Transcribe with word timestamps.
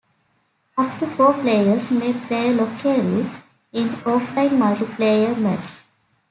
Up 0.79 0.97
to 0.97 1.05
four 1.05 1.31
players 1.35 1.91
may 1.91 2.11
play 2.11 2.51
locally 2.51 3.29
in 3.71 3.87
offline 3.99 4.57
multiplayer 4.57 5.39
matches. 5.39 5.83